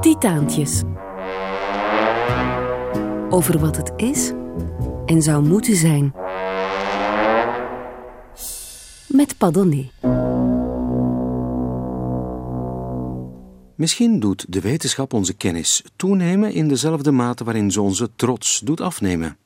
[0.00, 0.82] Titaantjes.
[3.30, 4.32] Over wat het is
[5.06, 6.14] en zou moeten zijn.
[9.06, 9.90] Met Padonné.
[13.74, 18.80] Misschien doet de wetenschap onze kennis toenemen in dezelfde mate waarin ze onze trots doet
[18.80, 19.36] afnemen.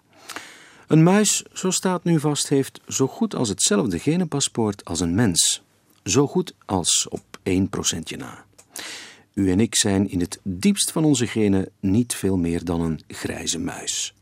[0.87, 5.63] Een muis, zo staat nu vast, heeft zo goed als hetzelfde genenpaspoort als een mens.
[6.05, 8.45] Zo goed als op één procentje na.
[9.35, 13.01] U en ik zijn in het diepst van onze genen niet veel meer dan een
[13.09, 14.15] grijze muis.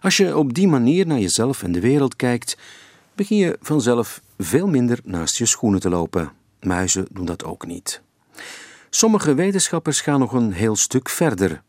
[0.00, 2.56] Als je op die manier naar jezelf en de wereld kijkt,
[3.14, 6.32] begin je vanzelf veel minder naast je schoenen te lopen.
[6.60, 8.00] Muizen doen dat ook niet.
[8.90, 11.62] Sommige wetenschappers gaan nog een heel stuk verder.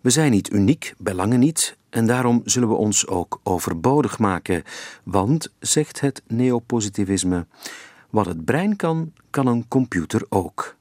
[0.00, 4.62] We zijn niet uniek, bij lange niet, en daarom zullen we ons ook overbodig maken.
[5.02, 7.46] Want, zegt het neopositivisme,
[8.10, 10.76] wat het brein kan, kan een computer ook.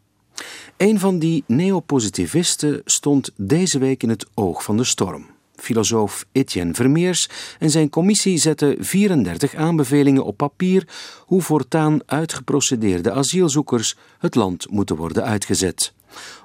[0.77, 5.25] Een van die neopositivisten stond deze week in het oog van de storm.
[5.56, 10.88] Filosoof Etienne Vermeers en zijn commissie zetten 34 aanbevelingen op papier
[11.25, 15.94] hoe voortaan uitgeprocedeerde asielzoekers het land moeten worden uitgezet.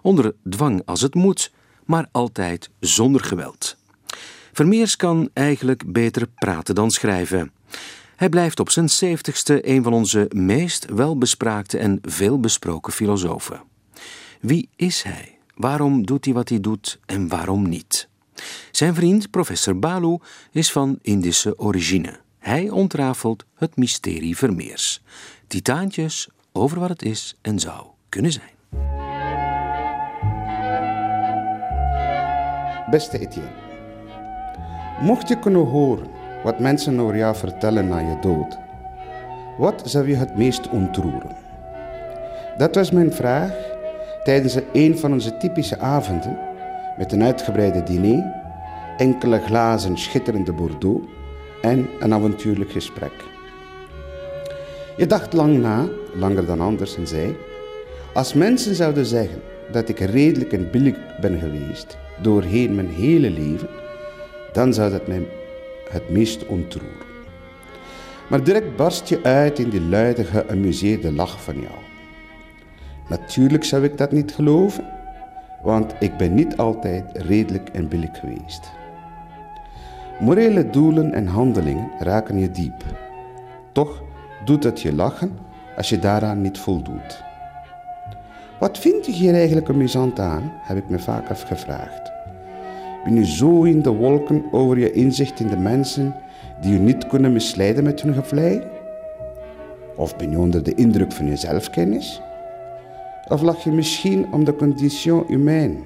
[0.03, 1.53] Onder dwang als het moet,
[1.85, 3.77] maar altijd zonder geweld.
[4.53, 7.53] Vermeers kan eigenlijk beter praten dan schrijven.
[8.17, 13.68] Hij blijft op zijn zeventigste een van onze meest welbespraakte en veelbesproken filosofen.
[14.41, 15.39] Wie is hij?
[15.55, 18.09] Waarom doet hij wat hij doet en waarom niet?
[18.71, 20.19] Zijn vriend, professor Balu,
[20.53, 22.21] is van Indische origine.
[22.39, 25.03] Hij ontrafelt het mysterie Vermeers.
[25.47, 28.57] Titaantjes over wat het is en zou kunnen zijn.
[32.91, 33.53] Beste Etienne,
[35.01, 36.11] mocht je kunnen horen
[36.43, 38.59] wat mensen over jou vertellen na je dood,
[39.59, 41.37] wat zou je het meest ontroeren?
[42.57, 43.53] Dat was mijn vraag
[44.25, 46.39] tijdens een van onze typische avonden
[46.97, 48.33] met een uitgebreide diner,
[48.97, 51.07] enkele glazen schitterende Bordeaux
[51.63, 53.13] en een avontuurlijk gesprek.
[54.97, 57.37] Je dacht lang na, langer dan anders, en zei:
[58.13, 59.41] Als mensen zouden zeggen
[59.73, 63.69] dat ik redelijk en billig ben geweest doorheen mijn hele leven,
[64.53, 65.27] dan zou dat mij
[65.91, 67.07] het meest ontroeren.
[68.29, 71.88] Maar direct barst je uit in die luide, geamuseerde lach van jou.
[73.09, 74.85] Natuurlijk zou ik dat niet geloven,
[75.63, 78.71] want ik ben niet altijd redelijk en billig geweest.
[80.21, 82.85] Morele doelen en handelingen raken je diep.
[83.73, 84.03] Toch
[84.45, 85.39] doet het je lachen
[85.77, 87.25] als je daaraan niet voldoet.
[88.59, 92.13] Wat vind je hier eigenlijk amusant aan, heb ik me vaak afgevraagd.
[93.05, 96.15] Ben je zo in de wolken over je inzicht in de mensen
[96.61, 98.63] die je niet kunnen misleiden met hun gevlei?
[99.97, 102.23] Of ben je onder de indruk van je zelfkennis?
[103.29, 105.77] Of lach je misschien om de condition humaine?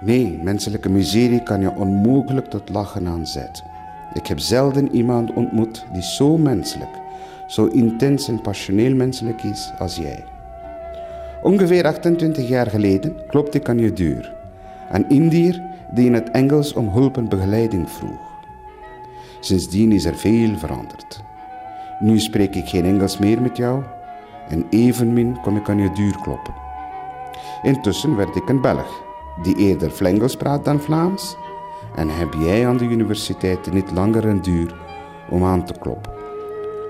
[0.00, 3.64] Nee, menselijke miserie kan je onmogelijk tot lachen aanzetten.
[4.12, 7.00] Ik heb zelden iemand ontmoet die zo menselijk,
[7.48, 10.24] zo intens en passioneel menselijk is als jij.
[11.42, 14.34] Ongeveer 28 jaar geleden klopte ik aan je deur.
[14.90, 15.62] Een Indiër
[15.94, 18.32] die in het Engels om hulp en begeleiding vroeg.
[19.40, 21.22] Sindsdien is er veel veranderd.
[22.00, 23.82] Nu spreek ik geen Engels meer met jou
[24.48, 26.54] en evenmin kom ik aan je deur kloppen.
[27.62, 29.02] Intussen werd ik een Belg,
[29.42, 31.36] die eerder Flengels praat dan Vlaams,
[31.94, 34.74] en heb jij aan de universiteit niet langer een duur
[35.30, 36.12] om aan te kloppen.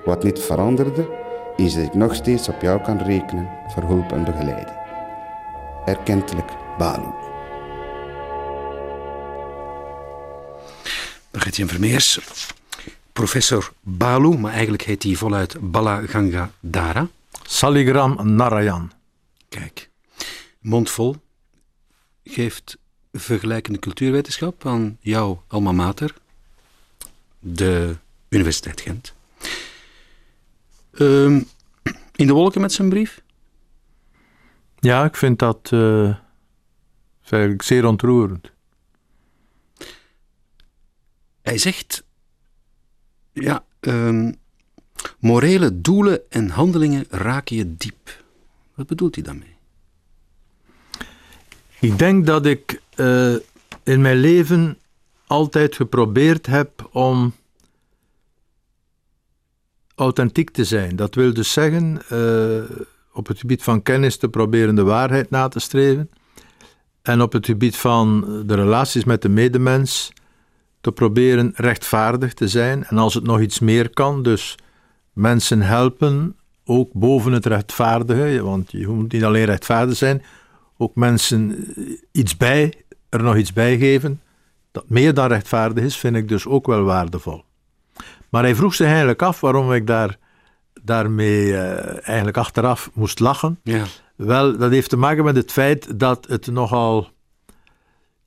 [0.04, 1.08] Wat niet veranderde,
[1.56, 4.76] is dat ik nog steeds op jou kan rekenen voor hulp en begeleiding.
[5.84, 7.22] Erkentelijk Balu.
[11.54, 12.20] Etienne Vermeers,
[13.12, 17.08] professor Balu, maar eigenlijk heet hij voluit Bala Ganga Dara.
[17.46, 18.92] Saligram Narayan.
[19.48, 19.90] Kijk,
[20.60, 21.16] mondvol
[22.24, 22.78] geeft
[23.12, 26.14] vergelijkende cultuurwetenschap aan jouw alma mater,
[27.38, 27.96] de
[28.28, 29.14] Universiteit Gent.
[30.90, 31.42] Ehm,
[32.14, 33.22] in de wolken met zijn brief?
[34.78, 36.16] Ja, ik vind dat uh,
[37.28, 38.52] eigenlijk zeer ontroerend.
[41.42, 42.04] Hij zegt,
[43.32, 44.36] ja, um,
[45.18, 48.22] morele doelen en handelingen raken je diep.
[48.74, 49.56] Wat bedoelt hij daarmee?
[51.80, 53.34] Ik denk dat ik uh,
[53.82, 54.78] in mijn leven
[55.26, 57.34] altijd geprobeerd heb om
[59.94, 60.96] authentiek te zijn.
[60.96, 62.78] Dat wil dus zeggen, uh,
[63.12, 66.10] op het gebied van kennis te proberen de waarheid na te streven.
[67.02, 70.12] En op het gebied van de relaties met de medemens
[70.80, 72.84] te proberen rechtvaardig te zijn.
[72.84, 74.56] En als het nog iets meer kan, dus
[75.14, 80.22] mensen helpen, ook boven het rechtvaardige, want je moet niet alleen rechtvaardig zijn,
[80.76, 81.66] ook mensen
[82.12, 84.20] iets bij, er nog iets bij geven,
[84.72, 87.44] dat meer dan rechtvaardig is, vind ik dus ook wel waardevol.
[88.28, 90.18] Maar hij vroeg zich eigenlijk af waarom ik daar,
[90.82, 93.60] daarmee eh, eigenlijk achteraf moest lachen.
[93.62, 93.84] Ja.
[94.16, 97.08] Wel, dat heeft te maken met het feit dat het nogal,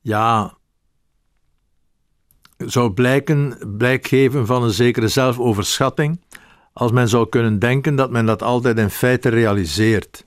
[0.01, 0.57] ja,
[2.57, 6.19] zou blijken, blijk geven van een zekere zelfoverschatting,
[6.77, 10.25] als men zou kunnen denken dat men dat altijd in feite realiseert.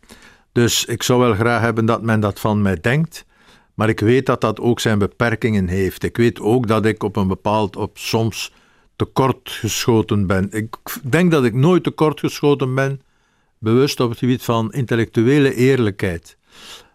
[0.52, 3.24] Dus ik zou wel graag hebben dat men dat van mij denkt,
[3.74, 6.02] maar ik weet dat dat ook zijn beperkingen heeft.
[6.02, 8.52] Ik weet ook dat ik op een bepaald, op soms
[8.96, 10.48] tekortgeschoten ben.
[10.50, 13.00] Ik denk dat ik nooit tekortgeschoten ben,
[13.58, 16.36] bewust op het gebied van intellectuele eerlijkheid.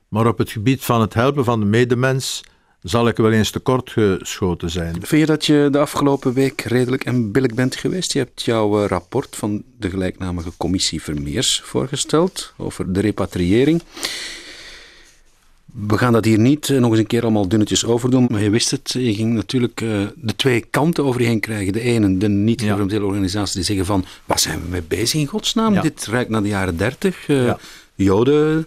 [0.08, 2.44] Maar op het gebied van het helpen van de medemens
[2.86, 4.96] zal ik wel eens tekortgeschoten zijn.
[5.02, 8.14] Vind je dat je de afgelopen week redelijk en billig bent geweest?
[8.14, 13.82] Je hebt jouw eh, rapport van de gelijknamige commissie Vermeers voorgesteld over de repatriëring.
[15.66, 18.42] We gaan dat hier niet eh, nog eens een keer allemaal dunnetjes over doen, maar
[18.42, 18.92] je wist het.
[18.92, 21.74] Je ging natuurlijk uh, de twee kanten over je heen krijgen.
[21.74, 23.08] De ene, de niet-governementele ja.
[23.08, 25.74] organisaties die zeggen van, waar zijn we mee bezig in godsnaam?
[25.74, 25.82] Ja.
[25.82, 27.28] Dit ruikt naar de jaren dertig.
[27.28, 27.60] Ja.
[27.96, 28.66] Joden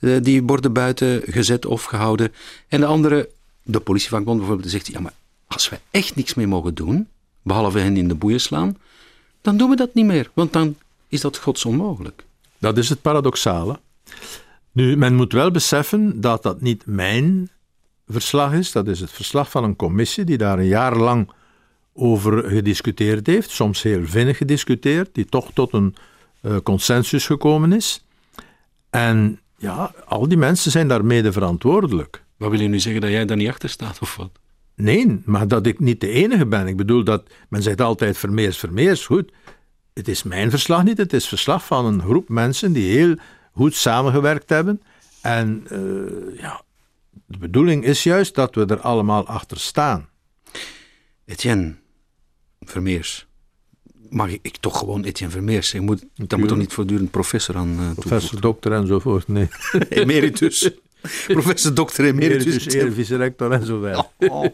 [0.00, 2.32] die worden buiten gezet of gehouden.
[2.68, 3.28] En de andere,
[3.62, 5.14] de politievakbond bijvoorbeeld, zegt, ja maar
[5.46, 7.08] als we echt niks meer mogen doen,
[7.42, 8.76] behalve hen in de boeien slaan,
[9.40, 10.76] dan doen we dat niet meer, want dan
[11.08, 12.24] is dat godsonmogelijk.
[12.58, 13.78] Dat is het paradoxale.
[14.72, 17.50] Nu, men moet wel beseffen dat dat niet mijn
[18.08, 18.72] verslag is.
[18.72, 21.30] Dat is het verslag van een commissie die daar een jaar lang
[21.92, 23.50] over gediscuteerd heeft.
[23.50, 25.94] Soms heel vinnig gediscuteerd, die toch tot een
[26.42, 28.04] uh, consensus gekomen is.
[28.90, 32.24] En ja, al die mensen zijn daar mede verantwoordelijk.
[32.36, 34.30] Wat wil je nu zeggen dat jij daar niet achter staat of wat?
[34.74, 36.66] Nee, maar dat ik niet de enige ben.
[36.66, 39.06] Ik bedoel dat men zegt altijd Vermeers, Vermeers.
[39.06, 39.32] Goed,
[39.92, 40.98] het is mijn verslag niet.
[40.98, 43.14] Het is verslag van een groep mensen die heel
[43.52, 44.82] goed samengewerkt hebben.
[45.22, 46.62] En uh, ja,
[47.26, 50.08] de bedoeling is juist dat we er allemaal achter staan.
[51.24, 51.74] Etienne
[52.60, 53.29] Vermeers.
[54.10, 55.84] Mag ik, ik toch gewoon Etienne Vermeers zeggen?
[55.84, 59.48] Moet, daar moet toch niet voortdurend professor aan uh, Professor, dokter enzovoort, nee.
[59.88, 60.70] emeritus.
[61.26, 62.44] professor, dokter, emeritus.
[62.44, 63.96] emeritus Erevice-rector enzovoort.
[63.96, 64.46] Oh, oh.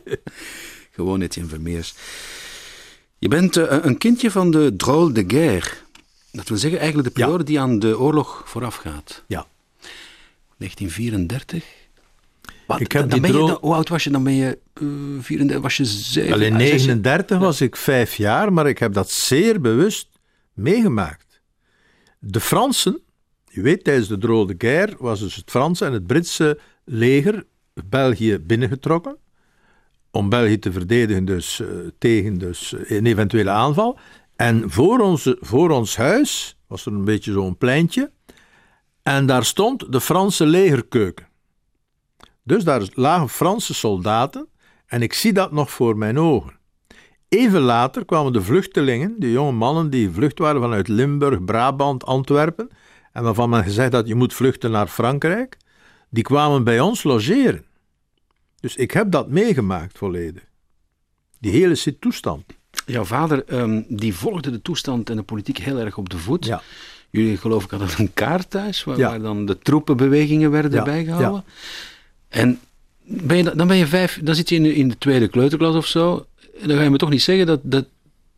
[0.91, 1.95] Gewoon Etienne Vermeers.
[3.19, 5.71] Je bent uh, een kindje van de drôle de guerre.
[6.33, 7.45] Dat wil zeggen eigenlijk de periode ja.
[7.45, 9.25] die aan de oorlog voorafgaat.
[9.27, 9.47] Ja.
[10.57, 11.76] 1934.
[12.79, 14.11] Ik heb dan die ben je, dan, hoe oud was je?
[14.11, 14.89] Dan ben je uh,
[15.21, 16.31] 34, was je 7?
[16.31, 20.09] Wel in 39 was ik vijf jaar, maar ik heb dat zeer bewust
[20.53, 21.41] meegemaakt.
[22.19, 23.01] De Fransen,
[23.45, 27.45] je weet tijdens de Drôle de Guerre was dus het Franse en het Britse leger
[27.85, 29.17] België binnengetrokken
[30.11, 33.99] om België te verdedigen dus, uh, tegen dus, een eventuele aanval.
[34.37, 38.11] En voor, onze, voor ons huis was er een beetje zo'n pleintje.
[39.03, 41.27] En daar stond de Franse legerkeuken.
[42.47, 44.47] Dus daar lagen Franse soldaten.
[44.87, 46.59] En ik zie dat nog voor mijn ogen.
[47.29, 52.69] Even later kwamen de vluchtelingen, de jonge mannen die vlucht waren vanuit Limburg, Brabant, Antwerpen.
[53.13, 55.57] En waarvan men gezegd had: je moet vluchten naar Frankrijk.
[56.11, 57.65] Die kwamen bij ons logeren.
[58.61, 60.45] Dus ik heb dat meegemaakt volledig.
[61.41, 62.45] Die hele toestand.
[62.87, 66.45] Jouw vader um, die volgde de toestand en de politiek heel erg op de voet.
[66.45, 66.63] Ja.
[67.11, 69.09] Jullie geloof ik hadden een kaart thuis waar, ja.
[69.09, 70.83] waar dan de troepenbewegingen werden ja.
[70.83, 71.45] bijgehouden.
[72.37, 72.59] En
[73.05, 75.75] ben je, dan ben je vijf, dan zit je in de, in de tweede kleuterklas
[75.75, 76.27] of zo.
[76.61, 77.87] En dan ga je me toch niet zeggen dat, dat,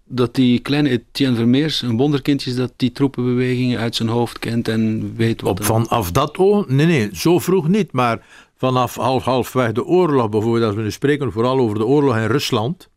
[0.04, 4.68] dat die kleine Etienne Vermeers een wonderkindje is dat die troepenbewegingen uit zijn hoofd kent
[4.68, 5.50] en weet wat.
[5.58, 6.68] Op, vanaf dat oog?
[6.68, 7.92] Nee, nee, zo vroeg niet.
[7.92, 8.26] Maar
[8.56, 12.26] vanaf half, halfweg de oorlog bijvoorbeeld, als we nu spreken vooral over de oorlog in
[12.26, 12.88] Rusland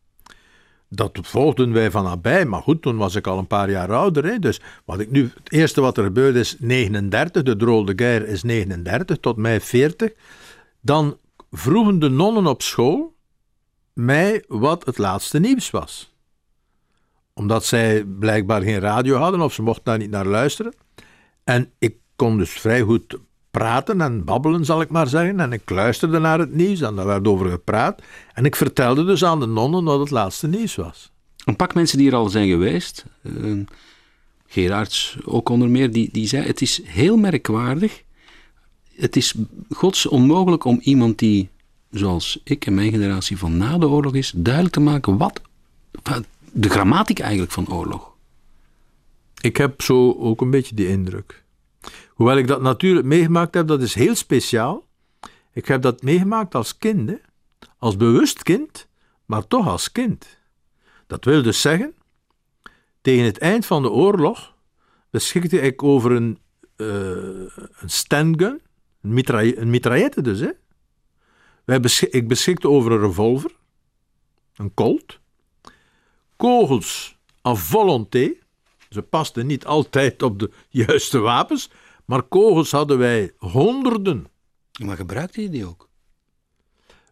[0.94, 2.46] dat volgden wij van nabij.
[2.46, 4.26] Maar goed, toen was ik al een paar jaar ouder.
[4.26, 4.40] Hè.
[4.40, 7.44] Dus wat ik nu, het eerste wat er gebeurde is 39.
[7.44, 10.12] De Drôle de Guerre is 39 tot mei 40.
[10.82, 11.18] Dan
[11.52, 13.16] vroegen de nonnen op school
[13.94, 16.14] mij wat het laatste nieuws was.
[17.34, 20.74] Omdat zij blijkbaar geen radio hadden of ze mochten daar niet naar luisteren.
[21.44, 23.18] En ik kon dus vrij goed
[23.52, 25.40] praten en babbelen, zal ik maar zeggen.
[25.40, 28.02] En ik luisterde naar het nieuws en daar werd over gepraat.
[28.34, 31.12] En ik vertelde dus aan de nonnen wat het laatste nieuws was.
[31.46, 33.66] Een pak mensen die er al zijn geweest, uh,
[34.52, 38.04] Gerards ook onder meer, die, die zei: Het is heel merkwaardig.
[38.96, 39.36] Het is
[39.70, 41.50] gods onmogelijk om iemand die,
[41.92, 45.42] zoals ik en mijn generatie van na de oorlog is, duidelijk te maken wat
[46.52, 48.12] de grammatica eigenlijk van oorlog.
[49.42, 51.44] Ik heb zo ook een beetje die indruk.
[52.08, 54.88] Hoewel ik dat natuurlijk meegemaakt heb, dat is heel speciaal.
[55.54, 57.12] Ik heb dat meegemaakt als kind,
[57.78, 58.88] als bewust kind,
[59.26, 60.40] maar toch als kind.
[61.08, 61.94] Dat wil dus zeggen,
[63.02, 64.54] tegen het eind van de oorlog
[65.10, 66.40] beschikte ik over een,
[66.78, 66.88] uh,
[67.80, 68.62] een standgun,
[69.02, 70.50] Een, mitraille, een mitraillette dus, hè.
[71.66, 73.52] Wij besch ik beschikte over een revolver,
[74.56, 75.20] een Colt,
[76.36, 78.34] kogels à volonté.
[78.90, 81.70] Ze pasten niet altijd op de juiste wapens,
[82.06, 84.28] maar kogels hadden wij honderden.
[84.84, 85.90] Maar gebruikte je die ook?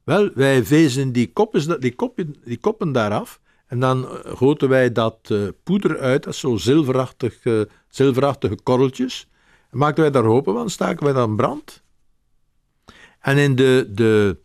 [0.03, 4.91] Wel, wij vezen die, koppen, die, koppen, die koppen daaraf en dan eh, goten wij
[4.91, 9.28] dat uh, poeder uit, dat zo zilverachtig, uh, zilverachtige korreltjes.
[9.72, 11.84] En maakten wij daar hopen van, staken wij dan brand.
[13.20, 14.38] En in de, de,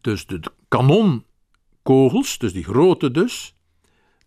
[0.00, 3.54] dus de, de kanonkogels, dus die grote dus,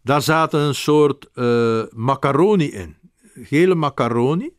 [0.01, 2.95] daar zaten een soort uh, macaroni in.
[3.33, 4.49] Gele macaroni.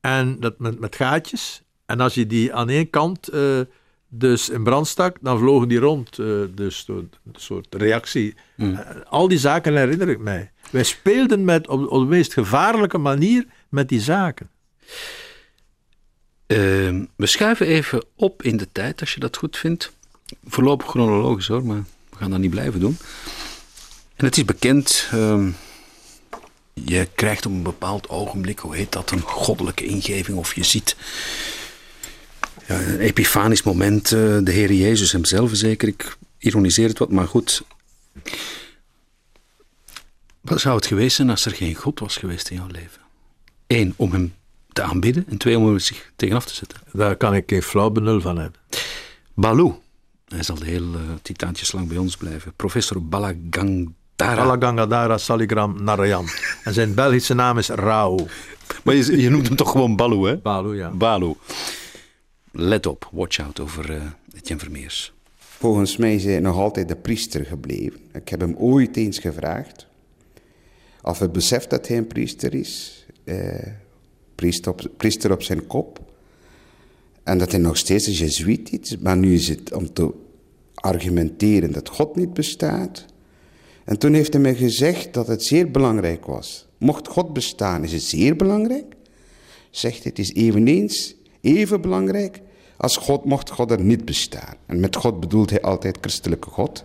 [0.00, 1.62] En dat met, met gaatjes.
[1.86, 3.60] En als je die aan één kant uh,
[4.08, 6.18] dus in brand stak, dan vlogen die rond.
[6.18, 8.34] Uh, dus een soort reactie.
[8.56, 8.78] Mm.
[9.08, 10.52] al die zaken herinner ik mij.
[10.70, 14.50] Wij speelden met, op, op de meest gevaarlijke manier met die zaken.
[16.46, 16.58] Uh,
[17.16, 19.92] we schuiven even op in de tijd, als je dat goed vindt.
[20.44, 22.98] Voorlopig chronologisch hoor, maar we gaan dat niet blijven doen.
[24.16, 25.46] En het is bekend, uh,
[26.72, 30.38] je krijgt op een bepaald ogenblik, hoe heet dat, een goddelijke ingeving.
[30.38, 30.96] Of je ziet
[32.66, 35.88] ja, een epifanisch moment, uh, de Heer Jezus hemzelf zeker.
[35.88, 37.62] Ik ironiseer het wat, maar goed.
[40.40, 43.07] Wat zou het geweest zijn als er geen God was geweest in jouw leven?
[43.68, 44.34] Eén, om hem
[44.72, 46.78] te aanbidden en twee, om er zich tegenaf te zetten.
[46.92, 48.60] Daar kan ik geen flauw benul van hebben.
[49.34, 49.82] Baloo.
[50.28, 52.52] Hij zal heel uh, titaantjes lang bij ons blijven.
[52.56, 53.94] Professor Balagangdara.
[54.16, 56.26] Balagangdara Saligram Narayan.
[56.64, 58.26] en zijn Belgische naam is Rao.
[58.84, 60.36] Maar je, je, noemt hem toch gewoon Baloo, hè?
[60.36, 60.90] Baloo, ja.
[60.90, 61.36] Baloo.
[62.52, 64.02] Let op, watch out over uh,
[64.34, 65.12] Etienne Vermeers.
[65.36, 68.00] Volgens mij is hij nog altijd de priester gebleven.
[68.12, 69.86] Ik heb hem ooit eens gevraagd
[71.02, 72.97] of hij beseft dat hij een priester is.
[73.28, 73.66] Uh,
[74.96, 76.00] priester op, zijn kop.
[77.22, 78.98] En dat hij nog steeds een jezuïet is.
[78.98, 80.12] Maar nu is het om te
[80.74, 83.04] argumenteren dat God niet bestaat.
[83.84, 86.66] En toen heeft hij mij gezegd dat het zeer belangrijk was.
[86.78, 88.94] Mocht God bestaan, is het zeer belangrijk.
[89.70, 92.40] Zegt het is eveneens even belangrijk
[92.76, 94.54] als God, mocht God er niet bestaan.
[94.66, 96.82] En met God bedoelt hij altijd christelijke God.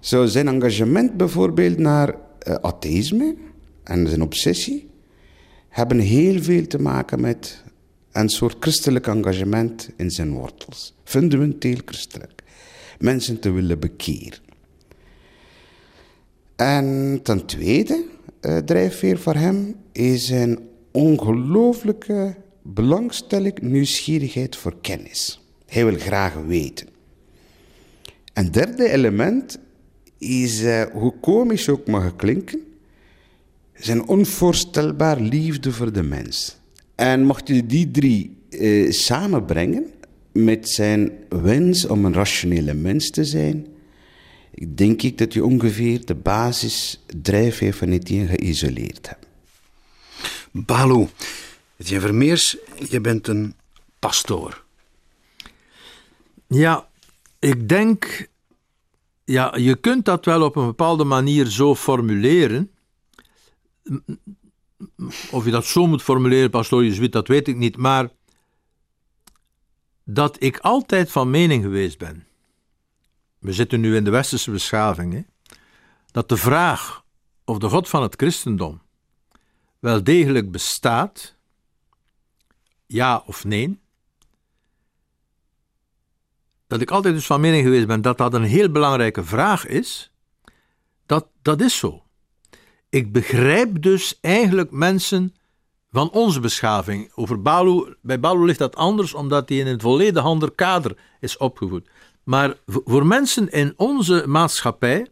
[0.00, 3.34] Zo zijn engagement bijvoorbeeld naar uh, atheïsme
[3.82, 4.88] en zijn obsessie
[5.76, 7.62] hebben heel veel te maken met
[8.12, 10.94] een soort christelijk engagement in zijn wortels.
[11.04, 12.42] Fundamenteel christelijk.
[12.98, 14.38] Mensen te willen bekeren.
[16.56, 18.04] En ten tweede,
[18.40, 20.58] uh, drijfveer voor hem is een
[20.90, 25.40] ongelooflijke belangstelling, nieuwsgierigheid voor kennis.
[25.66, 26.88] Hij wil graag weten.
[28.32, 29.58] Een derde element
[30.18, 32.60] is, uh, hoe komisch ook mag klinken,
[33.78, 36.56] zijn onvoorstelbaar liefde voor de mens.
[36.94, 39.86] En mocht je die drie uh, samenbrengen
[40.32, 43.66] met zijn wens om een rationele mens te zijn,
[44.74, 49.26] denk ik dat je ongeveer de basisdrijfveer van Etienne geïsoleerd hebt.
[50.50, 51.08] Baloo,
[51.76, 52.56] Etienne Vermeers,
[52.88, 53.54] je bent een
[53.98, 54.64] pastoor.
[56.46, 56.88] Ja,
[57.38, 58.28] ik denk,
[59.24, 62.70] ja, je kunt dat wel op een bepaalde manier zo formuleren.
[65.30, 67.76] Of je dat zo moet formuleren, pastoor Jezuïet, dat weet ik niet.
[67.76, 68.10] Maar
[70.04, 72.26] dat ik altijd van mening geweest ben.
[73.38, 75.12] We zitten nu in de westerse beschaving.
[75.12, 75.20] Hè,
[76.10, 77.04] dat de vraag
[77.44, 78.80] of de God van het christendom
[79.78, 81.36] wel degelijk bestaat,
[82.86, 83.78] ja of nee,
[86.66, 90.10] dat ik altijd dus van mening geweest ben dat dat een heel belangrijke vraag is,
[91.06, 92.05] dat, dat is zo.
[92.88, 95.34] Ik begrijp dus eigenlijk mensen
[95.90, 97.10] van onze beschaving.
[97.14, 101.36] Over Balu, bij Balu ligt dat anders, omdat hij in een volledig ander kader is
[101.36, 101.88] opgevoed.
[102.22, 105.06] Maar voor mensen in onze maatschappij,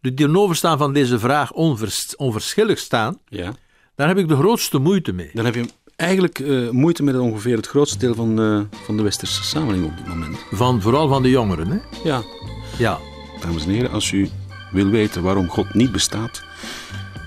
[0.00, 3.54] die tegenover staan van deze vraag onvers, onverschillig staan, ja.
[3.94, 5.30] daar heb ik de grootste moeite mee.
[5.32, 9.02] Dan heb je eigenlijk uh, moeite met ongeveer het grootste deel van, uh, van de
[9.02, 10.38] westerse samenleving op dit moment.
[10.50, 11.78] Van, vooral van de jongeren, hè?
[12.04, 12.22] Ja.
[12.78, 12.98] Ja.
[13.40, 14.28] Dames en heren, als u
[14.72, 16.42] wil weten waarom God niet bestaat,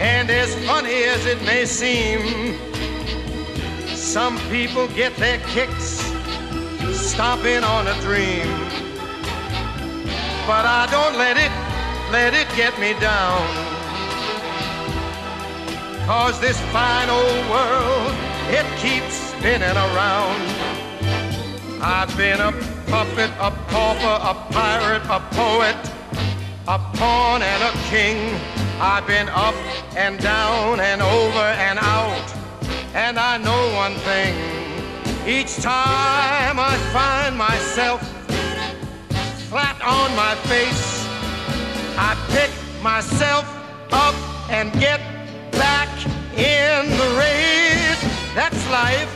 [0.00, 2.56] And as funny as it may seem,
[3.96, 6.00] Some people get their kicks
[6.92, 8.46] stomping on a dream.
[10.46, 11.52] But I don't let it,
[12.10, 13.42] let it get me down.
[16.06, 18.14] Cause this fine old world,
[18.48, 20.40] it keeps spinning around.
[21.82, 22.52] I've been a
[22.86, 25.76] puppet, a pauper, a pirate, a poet,
[26.66, 28.67] a pawn and a king.
[28.80, 29.56] I've been up
[29.96, 32.34] and down and over and out.
[32.94, 34.34] And I know one thing.
[35.26, 38.00] Each time I find myself
[39.48, 41.04] flat on my face,
[41.98, 43.44] I pick myself
[43.90, 44.14] up
[44.48, 45.00] and get
[45.50, 45.88] back
[46.36, 48.00] in the race.
[48.36, 49.10] That's life.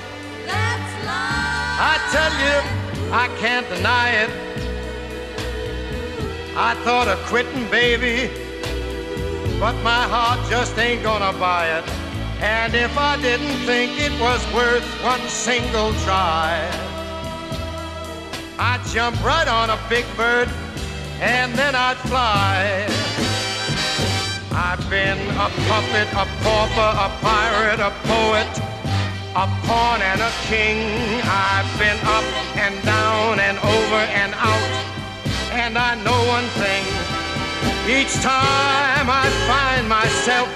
[0.44, 1.78] That's life.
[1.78, 4.30] I tell you, I can't deny it.
[6.56, 8.28] I thought of quitting, baby,
[9.62, 11.84] but my heart just ain't gonna buy it.
[12.42, 16.58] And if I didn't think it was worth one single try,
[18.58, 20.48] I'd jump right on a big bird
[21.20, 22.88] and then I'd fly.
[24.50, 28.52] I've been a puppet, a pauper, a pirate, a poet,
[29.38, 31.22] a pawn and a king.
[31.22, 32.26] I've been up
[32.58, 34.72] and down and over and out.
[35.52, 37.01] And I know one thing.
[37.88, 40.48] Each time I find myself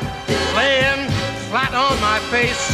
[0.54, 1.10] laying
[1.50, 2.70] flat on my face,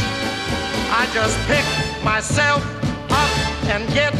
[0.93, 1.65] I just pick
[2.03, 2.61] myself
[3.09, 3.31] up
[3.73, 4.13] and get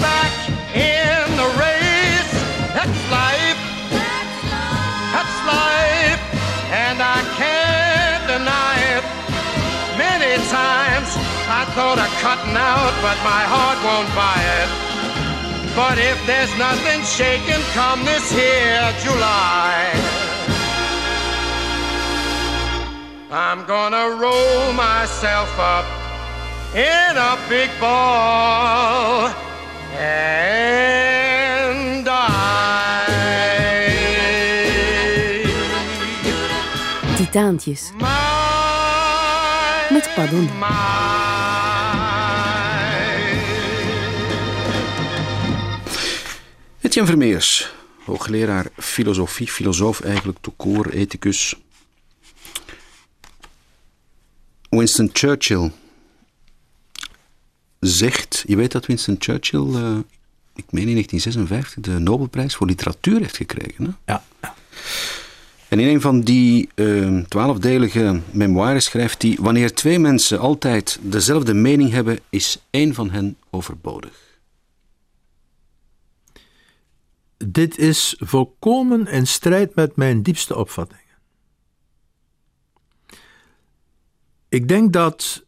[0.00, 0.32] back
[0.72, 2.32] in the race.
[2.72, 3.60] That's life.
[5.12, 6.22] That's life.
[6.72, 9.04] And I can't deny it.
[10.00, 11.12] Many times
[11.46, 14.93] I thought of cutting out, but my heart won't buy it.
[15.76, 19.90] But if there's nothing shaking come this here July,
[23.32, 25.84] I'm gonna roll myself up
[26.76, 29.34] in a big ball
[29.98, 33.04] and die.
[37.16, 37.92] Titaantjes.
[37.98, 40.48] My, Met pardon.
[46.94, 47.72] Etienne Vermeers,
[48.04, 51.56] hoogleraar filosofie, filosoof eigenlijk, toekoor, ethicus.
[54.68, 55.70] Winston Churchill
[57.80, 59.96] zegt, je weet dat Winston Churchill, eh,
[60.54, 63.84] ik meen in 1956, de Nobelprijs voor literatuur heeft gekregen.
[63.84, 64.12] Hè?
[64.12, 64.24] Ja.
[65.68, 71.54] En in een van die eh, twaalfdelige memoires schrijft hij: Wanneer twee mensen altijd dezelfde
[71.54, 74.23] mening hebben, is één van hen overbodig.
[77.46, 81.02] Dit is volkomen in strijd met mijn diepste opvattingen.
[84.48, 85.44] Ik denk dat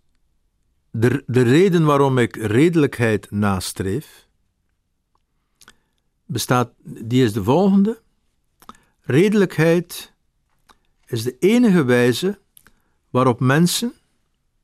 [0.90, 4.26] de, de reden waarom ik redelijkheid nastreef,
[6.24, 8.00] bestaat, die is de volgende.
[9.00, 10.12] Redelijkheid
[11.06, 12.38] is de enige wijze
[13.10, 13.92] waarop mensen,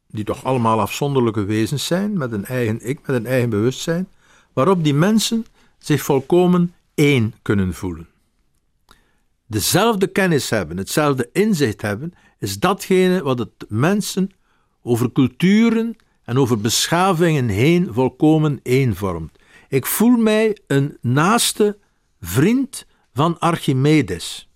[0.06, 4.08] die toch allemaal afzonderlijke wezens zijn, met een eigen ik, met een eigen bewustzijn,
[4.52, 5.46] waarop die mensen
[5.78, 8.08] zich volkomen één kunnen voelen.
[9.46, 14.30] Dezelfde kennis hebben, hetzelfde inzicht hebben, is datgene wat het mensen
[14.82, 19.38] over culturen en over beschavingen heen volkomen één vormt.
[19.68, 21.78] Ik voel mij een naaste
[22.20, 24.48] vriend van Archimedes.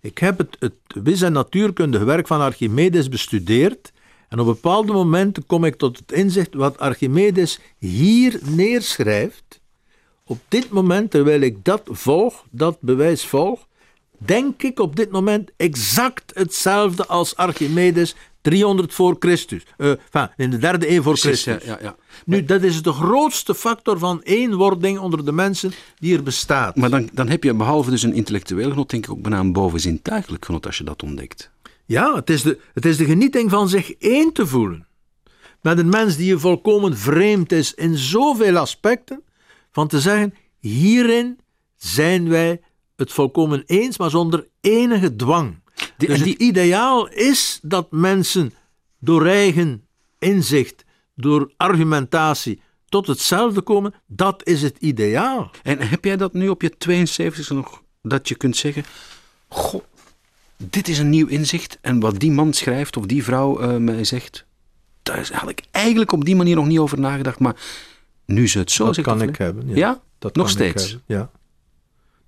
[0.00, 3.92] Ik heb het, het wis- en natuurkundige werk van Archimedes bestudeerd
[4.28, 9.62] en op bepaalde momenten kom ik tot het inzicht wat Archimedes hier neerschrijft.
[10.26, 13.66] Op dit moment, terwijl ik dat volg, dat bewijs volg,
[14.18, 19.62] denk ik op dit moment exact hetzelfde als Archimedes 300 voor Christus.
[19.76, 21.68] Enfin, in de derde eeuw voor Precies, Christus.
[21.68, 21.96] ja, ja, ja.
[22.24, 26.76] Nu, dat is de grootste factor van eenwording onder de mensen die er bestaat.
[26.76, 29.52] Maar dan, dan heb je behalve dus een intellectueel genot, denk ik ook bijna een
[29.52, 31.50] bovenzintuigelijk genot als je dat ontdekt.
[31.86, 34.86] Ja, het is, de, het is de genieting van zich één te voelen.
[35.60, 39.22] Met een mens die je volkomen vreemd is in zoveel aspecten,
[39.74, 41.38] van te zeggen, hierin
[41.76, 42.60] zijn wij
[42.96, 45.62] het volkomen eens, maar zonder enige dwang.
[45.96, 48.52] Die- dus en het ideaal is dat mensen
[48.98, 49.86] door eigen
[50.18, 50.84] inzicht,
[51.14, 53.94] door argumentatie, tot hetzelfde komen.
[54.06, 55.50] Dat is het ideaal.
[55.62, 58.84] En heb jij dat nu op je 72 nog, dat je kunt zeggen,
[59.48, 59.82] goh,
[60.56, 64.04] dit is een nieuw inzicht en wat die man schrijft of die vrouw eh, mij
[64.04, 64.46] zegt,
[65.02, 67.56] daar is eigenlijk, eigenlijk op die manier nog niet over nagedacht, maar
[68.26, 69.68] nu ze het zo dat kan ik hebben.
[69.68, 70.02] Ja, Ja?
[70.18, 70.98] dat nog steeds.
[71.06, 71.30] Ja,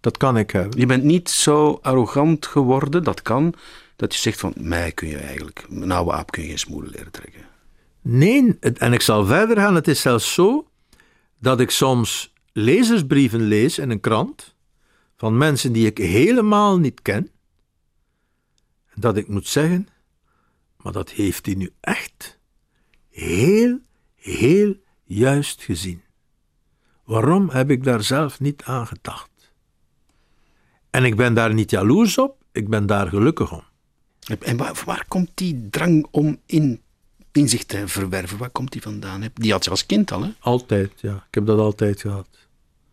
[0.00, 0.78] dat kan ik hebben.
[0.78, 3.54] Je bent niet zo arrogant geworden, dat kan,
[3.96, 6.90] dat je zegt van, mij kun je eigenlijk, een oude aap kun je geen smoelen
[6.90, 7.44] leren trekken.
[8.02, 9.74] Nee, en ik zal verder gaan.
[9.74, 10.68] Het is zelfs zo
[11.38, 14.54] dat ik soms lezersbrieven lees in een krant
[15.16, 17.30] van mensen die ik helemaal niet ken.
[18.94, 19.88] Dat ik moet zeggen,
[20.76, 22.38] maar dat heeft hij nu echt
[23.08, 23.78] heel,
[24.14, 26.02] heel juist gezien.
[27.04, 29.30] Waarom heb ik daar zelf niet aan gedacht?
[30.90, 33.62] En ik ben daar niet jaloers op, ik ben daar gelukkig om.
[34.40, 36.80] En waar, waar komt die drang om in,
[37.32, 38.38] inzicht te verwerven?
[38.38, 39.22] Waar komt die vandaan?
[39.34, 40.28] Die had je als kind al, hè?
[40.40, 41.14] Altijd, ja.
[41.14, 42.28] Ik heb dat altijd gehad.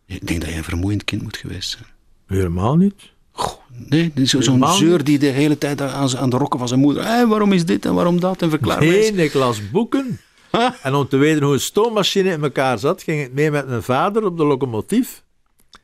[0.06, 1.84] Ik denk dat je een vermoeiend kind moet geweest zijn.
[2.26, 3.12] Helemaal niet.
[3.30, 6.80] Goh, nee, zo- zo'n zeur die de hele tijd aan, aan de rokken van zijn
[6.80, 7.04] moeder.
[7.04, 8.42] Hé, waarom is dit en waarom dat?
[8.42, 9.10] En verklaar mij eens.
[9.10, 10.20] Nee, ik las boeken.
[10.82, 13.82] En om te weten hoe een stoommachine in elkaar zat, ging ik mee met mijn
[13.82, 15.22] vader op de locomotief.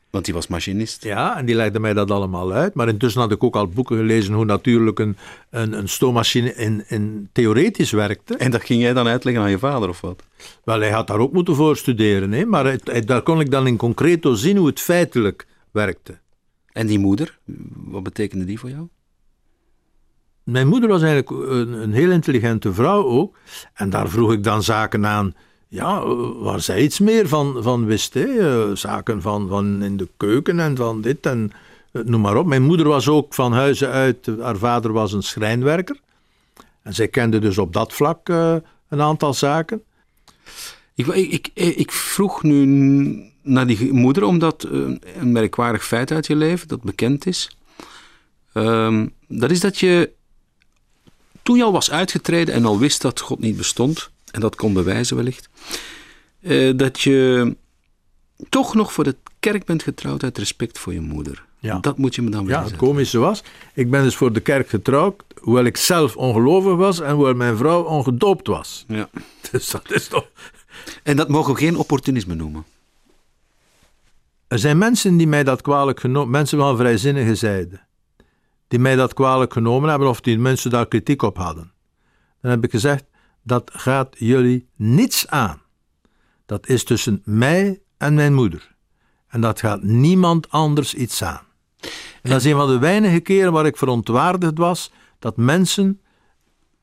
[0.09, 1.03] Want die was machinist.
[1.03, 2.73] Ja, en die legde mij dat allemaal uit.
[2.73, 5.17] Maar intussen had ik ook al boeken gelezen hoe natuurlijk een,
[5.49, 8.35] een, een stoommachine in, in theoretisch werkte.
[8.37, 10.23] En dat ging jij dan uitleggen aan je vader of wat?
[10.63, 12.31] Wel, hij had daar ook moeten voor studeren.
[12.31, 12.45] Hè?
[12.45, 16.19] Maar het- het- daar kon ik dan in concreto zien hoe het feitelijk werkte.
[16.71, 17.39] En die moeder,
[17.75, 18.87] wat betekende die voor jou?
[20.51, 23.37] Mijn moeder was eigenlijk een, een heel intelligente vrouw ook.
[23.73, 25.35] En daar vroeg ik dan zaken aan,
[25.67, 26.05] ja,
[26.39, 28.13] waar zij iets meer van, van wist.
[28.13, 28.25] Hè?
[28.25, 31.51] Eh, Zaken van, van in de keuken en van dit en
[31.91, 32.45] eh, noem maar op.
[32.45, 35.99] Mijn moeder was ook van huizen uit, haar vader was een schrijnwerker.
[36.81, 38.55] En zij kende dus op dat vlak eh,
[38.89, 39.83] een aantal zaken.
[40.95, 42.65] Ik, ik, ik, vroeg nu
[43.41, 47.57] naar die moeder, omdat een merkwaardig feit uit je leven, dat bekend is.
[48.53, 50.11] Ehm, dat is dat je,
[51.43, 54.73] toen je al was uitgetreden en al wist dat God niet bestond, en dat kon
[54.73, 55.49] bewijzen wellicht,
[56.41, 57.55] eh, dat je
[58.49, 61.45] toch nog voor de kerk bent getrouwd uit respect voor je moeder.
[61.59, 61.79] Ja.
[61.79, 64.39] Dat moet je me dan wel Ja, het komische was, ik ben dus voor de
[64.39, 68.85] kerk getrouwd, hoewel ik zelf ongelovig was en hoewel mijn vrouw ongedoopt was.
[68.87, 69.09] Ja.
[69.51, 70.27] Dus dat is toch...
[71.03, 72.65] En dat mogen we geen opportunisme noemen.
[74.47, 77.79] Er zijn mensen die mij dat kwalijk genomen, mensen van vrijzinnige zijde,
[78.71, 81.71] die mij dat kwalijk genomen hebben of die mensen daar kritiek op hadden.
[82.41, 83.03] Dan heb ik gezegd,
[83.43, 85.61] dat gaat jullie niets aan.
[86.45, 88.75] Dat is tussen mij en mijn moeder.
[89.27, 91.41] En dat gaat niemand anders iets aan.
[92.21, 96.01] En dat is een van de weinige keren waar ik verontwaardigd was dat mensen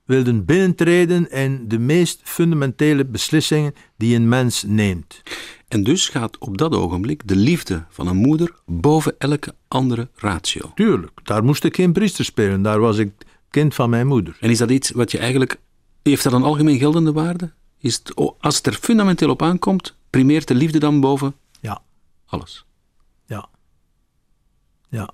[0.08, 5.22] wilden binnentreden in de meest fundamentele beslissingen die een mens neemt.
[5.68, 10.72] En dus gaat op dat ogenblik de liefde van een moeder boven elke andere ratio.
[10.74, 12.62] Tuurlijk, daar moest ik geen priester spelen.
[12.62, 13.12] Daar was ik
[13.50, 14.36] kind van mijn moeder.
[14.40, 15.58] En is dat iets wat je eigenlijk.
[16.02, 17.52] Heeft dat een algemeen geldende waarde?
[17.78, 21.82] Is het, oh, als het er fundamenteel op aankomt, primeert de liefde dan boven Ja,
[22.26, 22.64] alles?
[23.26, 23.48] ja.
[24.88, 25.10] Ja.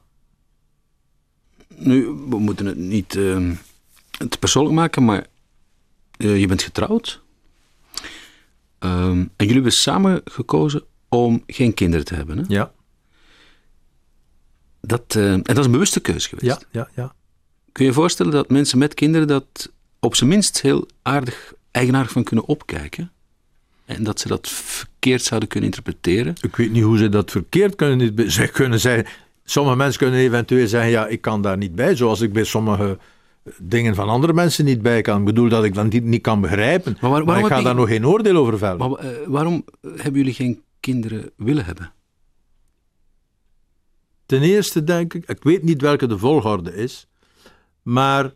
[1.77, 3.51] Nu, we moeten het niet eh,
[4.29, 5.27] te persoonlijk maken, maar
[6.17, 7.23] eh, je bent getrouwd.
[8.79, 12.39] Ehm, en jullie hebben samen gekozen om geen kinderen te hebben.
[12.39, 12.45] Hè?
[12.49, 12.73] Ja,
[14.81, 16.67] Dat, eh, en dat is een bewuste keuze geweest.
[16.71, 17.15] ja, ja, ja.
[17.73, 22.13] Kun je je voorstellen dat mensen met kinderen dat op zijn minst heel aardig, eigenaardig
[22.13, 23.13] van kunnen opkijken?
[23.85, 26.35] En dat ze dat verkeerd zouden kunnen interpreteren?
[26.41, 28.31] Ik weet niet hoe ze dat verkeerd kunnen.
[28.31, 29.07] Ze kunnen zeggen,
[29.45, 31.97] sommige mensen kunnen eventueel zeggen, ja, ik kan daar niet bij.
[31.97, 32.99] Zoals ik bij sommige
[33.59, 35.19] dingen van andere mensen niet bij kan.
[35.19, 36.97] Ik bedoel dat ik dat niet, niet kan begrijpen.
[37.01, 38.79] Maar waar- waarom ik ga daar nog geen oordeel over vellen.
[38.79, 41.93] Maar eh, waarom hebben jullie geen kinderen willen hebben?
[44.27, 47.07] Ten eerste denk ik, ik weet niet welke de volgorde is,
[47.83, 48.33] maar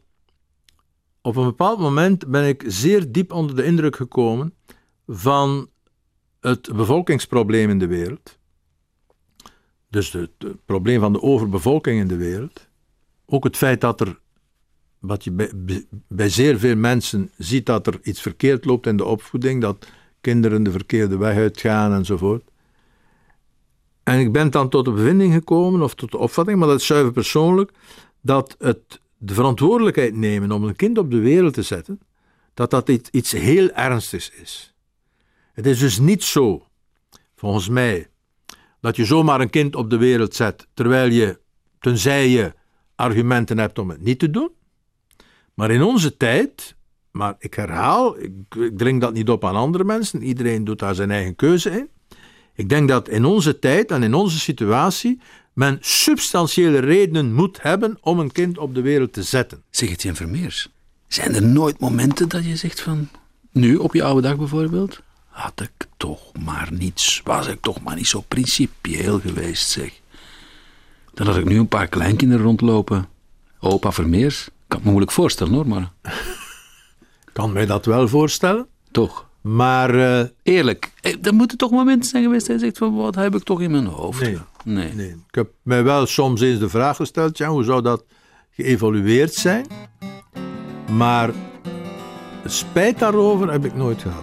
[1.23, 4.55] op een bepaald moment ben ik zeer diep onder de indruk gekomen
[5.07, 5.68] van
[6.40, 8.38] het bevolkingsprobleem in de wereld.
[9.90, 10.31] Dus het
[10.64, 12.68] probleem van de overbevolking in de wereld.
[13.27, 14.18] Ook het feit dat er,
[14.98, 15.50] wat je
[16.08, 19.87] bij, zeer veel mensen ziet, dat er iets verkeerd loopt in de opvoeding, dat
[20.20, 22.42] kinderen de verkeerde weg uitgaan enzovoort.
[24.02, 26.87] En ik ben dan tot de bevinding gekomen, of tot de opvatting, maar dat is
[26.87, 27.72] zuiver persoonlijk,
[28.20, 32.00] dat het de verantwoordelijkheid nemen om een kind op de wereld te zetten,
[32.54, 34.74] dat dat iets heel ernstigs is.
[35.52, 36.66] Het is dus niet zo,
[37.37, 38.08] volgens mij,
[38.80, 41.40] dat je zomaar een kind op de wereld zet, terwijl je,
[41.78, 42.54] tenzij je
[42.94, 44.50] argumenten hebt om het niet te doen.
[45.59, 46.77] Maar in onze tijd,
[47.11, 50.94] maar ik herhaal, ik, ik dring dat niet op aan andere mensen, iedereen doet daar
[50.94, 51.88] zijn eigen keuze in.
[52.55, 55.21] Ik denk dat in onze tijd en in onze situatie
[55.53, 59.62] men substantiële redenen moet hebben om een kind op de wereld te zetten.
[59.71, 60.68] Zeg het, Jan Vermeers.
[61.07, 63.09] Zijn er nooit momenten dat je zegt van...
[63.53, 65.01] Nu, op je oude dag bijvoorbeeld...
[65.27, 67.21] Had ik toch maar niet...
[67.25, 70.01] Was ik toch maar niet zo principieel geweest, zeg.
[71.14, 73.09] Dan had ik nu een paar kleinkinderen rondlopen.
[73.61, 74.49] Opa Vermeers.
[74.68, 75.92] Kan me moeilijk voorstellen, hoor, maar...
[76.02, 78.66] Ik kan mij dat wel voorstellen.
[78.90, 79.26] Toch?
[79.40, 80.92] Maar eh, Eerlijk.
[81.00, 83.61] Eh, Er moeten toch momenten zijn geweest dat je zegt van wat heb ik toch
[83.61, 84.20] in mijn hoofd?
[84.20, 84.38] Nee.
[84.64, 84.92] Nee.
[84.94, 88.04] nee, ik heb mij wel soms eens de vraag gesteld, ja, hoe zou dat
[88.50, 89.66] geëvolueerd zijn?
[90.92, 91.31] Maar
[92.44, 94.22] spijt daarover heb ik nooit gehad.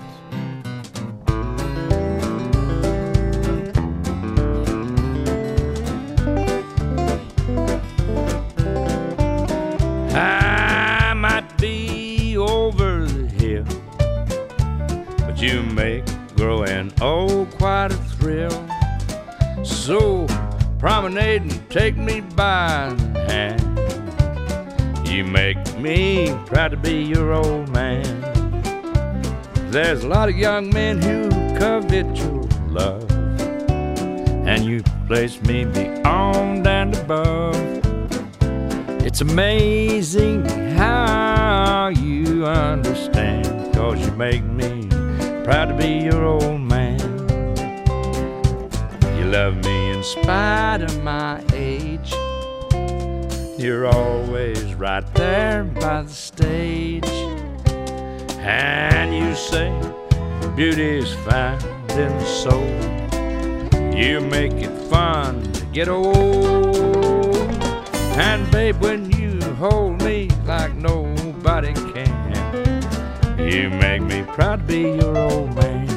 [17.01, 18.51] Old quite a thrill.
[19.63, 20.27] So
[20.79, 23.61] promenade and take me by the hand.
[25.07, 28.03] You make me proud to be your old man.
[29.71, 33.09] There's a lot of young men who covet your love,
[34.47, 37.55] and you place me beyond and above.
[39.05, 44.87] It's amazing how you understand, cause you make me
[45.43, 46.64] proud to be your old man.
[49.35, 52.13] Love me in spite of my age.
[53.57, 57.05] You're always right there by the stage.
[58.39, 59.77] And you say
[60.55, 62.63] beauty is found in the soul.
[63.93, 67.35] You make it fun to get old.
[68.15, 74.81] And babe, when you hold me like nobody can, you make me proud to be
[74.81, 75.94] your old man.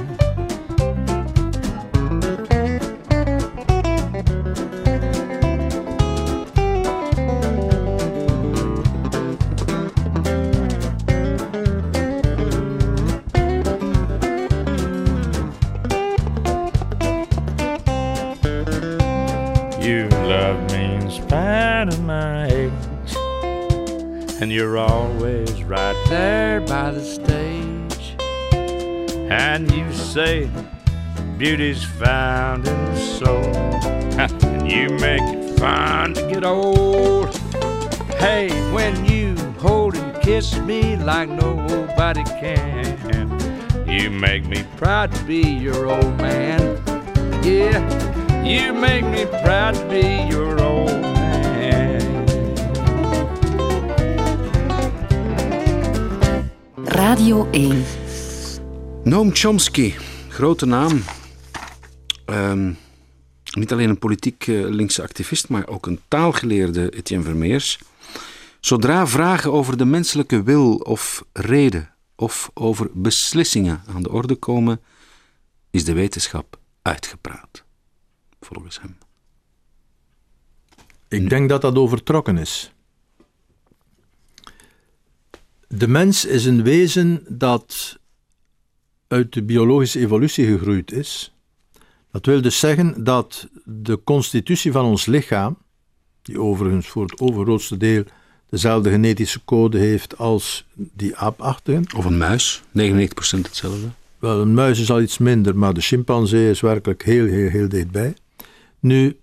[24.40, 28.16] And you're always right there by the stage.
[29.31, 30.48] And you say
[31.37, 33.55] beauty's found in the soul,
[34.18, 37.37] and you make it fun to get old.
[38.18, 42.79] Hey, when you hold and kiss me like nobody can,
[43.88, 46.61] you make me proud to be your old man.
[47.42, 50.57] Yeah, you make me proud to be your
[56.98, 57.84] Radio 1.
[59.04, 59.94] Noam Chomsky,
[60.28, 61.02] grote naam.
[62.24, 62.72] Ehm,
[63.58, 67.78] niet alleen een politiek eh, linkse activist, maar ook een taalgeleerde Etienne Vermeers.
[68.61, 74.80] Zodra vragen over de menselijke wil of reden of over beslissingen aan de orde komen,
[75.70, 77.64] is de wetenschap uitgepraat.
[78.40, 78.98] Volgens hem.
[81.08, 82.72] Ik denk dat dat overtrokken is.
[85.68, 87.98] De mens is een wezen dat
[89.09, 91.35] uit de biologische evolutie gegroeid is.
[92.11, 95.59] Dat wil dus zeggen dat de constitutie van ons lichaam,
[96.22, 98.04] die overigens voor het overgrootste deel
[98.48, 101.85] dezelfde genetische code heeft als die aapachtigen.
[101.96, 102.70] Of een muis, 99%
[103.42, 103.88] hetzelfde.
[104.18, 107.68] Wel, een muis is al iets minder, maar de chimpansee is werkelijk heel, heel, heel
[107.68, 108.14] dichtbij.
[108.81, 109.18] Nu,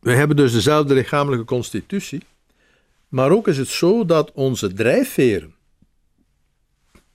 [0.00, 2.22] wij hebben dus dezelfde lichamelijke constitutie,
[3.14, 5.54] maar ook is het zo dat onze drijfveren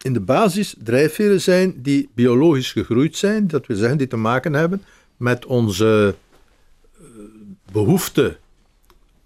[0.02, 4.54] in de basis drijfveren zijn die biologisch gegroeid zijn, dat wil zeggen die te maken
[4.54, 4.84] hebben
[5.18, 6.16] met onze
[6.94, 7.02] eh,
[7.72, 8.38] behoefte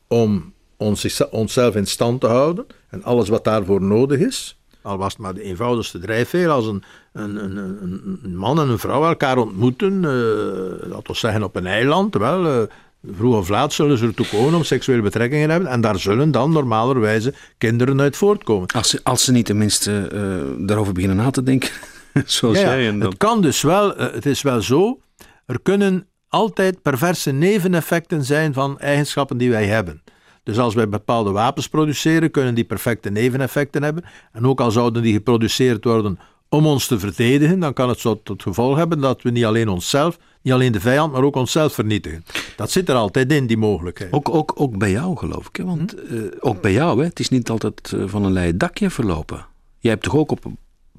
[0.07, 4.57] om ons, onszelf in stand te houden en alles wat daarvoor nodig is.
[4.81, 6.83] Al was het maar de eenvoudigste drijfveer, als een,
[7.13, 11.67] een, een, een, man en een vrouw elkaar ontmoeten, uh, laten we zeggen op een
[11.67, 12.67] eiland, wel, uh,
[13.11, 16.31] vroeg of laat zullen ze ertoe komen om seksuele betrekkingen te hebben en daar zullen
[16.31, 18.67] dan normalerwijze kinderen uit voortkomen.
[18.67, 21.69] Als ze, als ze niet tenminste uh, daarover beginnen na te denken,
[22.25, 22.87] zoals ja, jij.
[22.87, 23.09] En dan...
[23.09, 24.99] Het kan dus wel, het is wel zo,
[25.45, 30.03] er kunnen altijd perverse neveneffecten zijn van eigenschappen die wij hebben.
[30.43, 34.03] Dus als wij bepaalde wapens produceren, kunnen die perfecte neveneffecten hebben.
[34.31, 38.21] En ook al zouden die geproduceerd worden om ons te verdedigen, dan kan het zo
[38.23, 41.73] tot gevolg hebben dat we niet alleen onszelf, niet alleen de vijand, maar ook onszelf
[41.73, 42.25] vernietigen.
[42.56, 44.13] Dat zit er altijd in, die mogelijkheid.
[44.13, 45.56] Ook, ook, ook bij jou, geloof ik.
[45.56, 45.63] Hè?
[45.63, 46.15] Want hm?
[46.15, 47.06] uh, ook bij jou, hè?
[47.06, 49.45] het is niet altijd uh, van een leien dakje verlopen.
[49.79, 50.45] Jij hebt toch ook op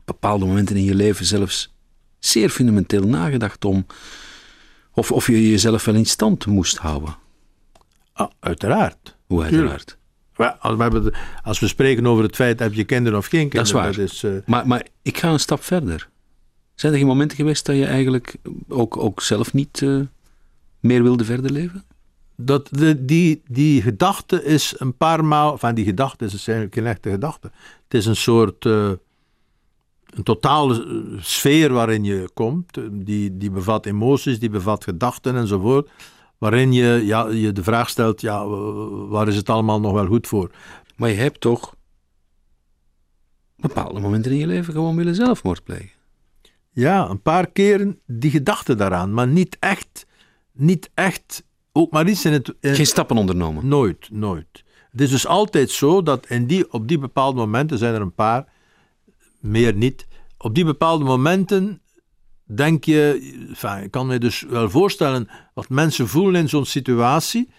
[0.04, 1.74] bepaalde momenten in je leven zelfs
[2.18, 3.86] zeer fundamenteel nagedacht om.
[4.92, 7.16] of, of je jezelf wel in stand moest houden.
[8.12, 9.16] Ah, uiteraard.
[9.26, 9.98] Hoe uiteraard?
[10.36, 13.58] Als we, als we spreken over het feit, heb je kinderen of geen kinderen?
[13.58, 14.06] Dat is waar.
[14.06, 14.46] Dat is, uh...
[14.46, 16.08] maar, maar ik ga een stap verder.
[16.74, 18.36] Zijn er geen momenten geweest dat je eigenlijk
[18.68, 20.00] ook, ook zelf niet uh,
[20.80, 21.84] meer wilde verder leven?
[22.36, 26.86] Dat de, die, die gedachte is een paar maal, van die gedachte is eigenlijk geen
[26.86, 27.50] echte gedachte.
[27.84, 28.92] Het is een soort uh,
[30.14, 32.76] een totale eh, sfeer waarin je komt.
[32.76, 35.90] eh, Die, die bevat emoties, die bevat gedachten enzovoort.
[36.38, 38.46] Waarin je ja, je de vraag stelt, ja,
[39.08, 40.50] waar is het allemaal nog wel goed voor?
[40.96, 41.74] Maar je hebt toch
[43.56, 45.93] bepaalde momenten in je leven gewoon willen zelfmoord plegen.
[46.74, 50.06] Ja, een paar keren die gedachte daaraan, maar niet echt,
[50.52, 52.54] niet echt, ook maar iets in het...
[52.60, 53.68] in- Geen stappen ondernomen.
[53.68, 54.64] Nooit, nooit.
[54.90, 58.14] Het is dus altijd zo dat in die, op die bepaalde momenten, zijn er een
[58.14, 58.48] paar,
[59.40, 60.06] meer niet,
[60.38, 61.80] op die bepaalde momenten
[62.44, 67.50] denk je, enfin, ik kan me dus wel voorstellen wat mensen voelen in zo'n situatie,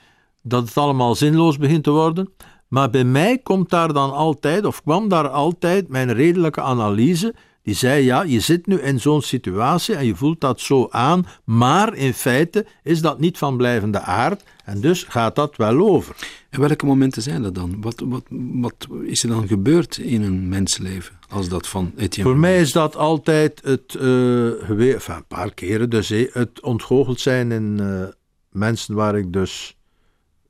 [0.41, 2.33] dat het allemaal zinloos begint te worden.
[2.67, 7.75] Maar bij mij komt daar dan altijd, of kwam daar altijd mijn redelijke analyse, die
[7.75, 11.95] zei, ja, je zit nu in zo'n situatie en je voelt dat zo aan, maar
[11.95, 16.15] in feite is dat niet van blijvende aard en dus gaat dat wel over.
[16.49, 17.81] En welke momenten zijn dat dan?
[17.81, 22.31] Wat, wat, wat is er dan gebeurd in een mensenleven als dat van Etienne?
[22.31, 27.79] Voor mij is dat altijd het, enfin, een paar keren dus, het ontgoocheld zijn in
[27.79, 28.07] eh,
[28.51, 29.77] mensen waar ik dus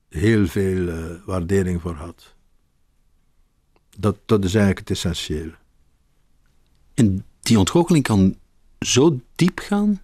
[0.08, 2.34] heel veel eh, waardering voor had.
[3.98, 5.54] Dat, dat is eigenlijk het essentiële.
[6.96, 8.36] En die ontgoocheling kan
[8.80, 10.00] zo diep gaan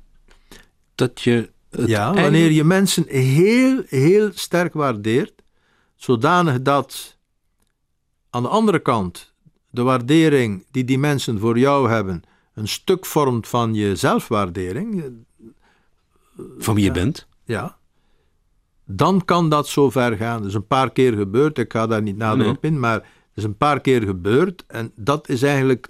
[0.94, 1.50] dat je.
[1.70, 5.42] Het ja, wanneer je mensen heel, heel sterk waardeert,
[5.96, 7.18] zodanig dat
[8.30, 9.34] aan de andere kant
[9.70, 12.22] de waardering die die mensen voor jou hebben
[12.54, 15.04] een stuk vormt van je zelfwaardering,
[16.58, 17.26] van wie je bent.
[17.44, 17.76] ja,
[18.84, 20.38] dan kan dat zo ver gaan.
[20.38, 22.48] Dat is een paar keer gebeurd, ik ga daar niet nader Nee.
[22.56, 25.88] op in, maar het is een paar keer gebeurd en dat is eigenlijk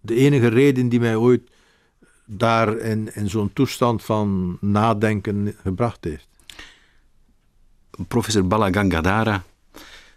[0.00, 1.42] de enige reden die mij ooit
[2.24, 6.28] daar in, in zo'n toestand van nadenken gebracht heeft.
[8.08, 9.42] Professor Balagangadara.